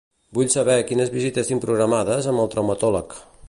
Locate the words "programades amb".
1.67-2.45